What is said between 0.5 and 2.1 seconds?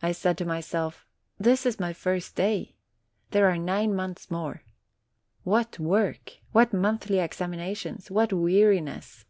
self: "This is my